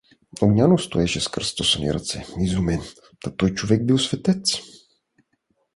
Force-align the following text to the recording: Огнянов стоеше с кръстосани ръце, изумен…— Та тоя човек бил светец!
Огнянов 0.41 0.81
стоеше 0.83 1.19
с 1.21 1.27
кръстосани 1.27 1.93
ръце, 1.93 2.25
изумен…— 2.39 2.81
Та 3.21 3.35
тоя 3.35 3.53
човек 3.53 3.85
бил 3.85 3.97
светец! 3.97 4.61